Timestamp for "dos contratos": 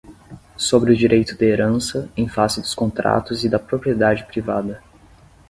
2.59-3.43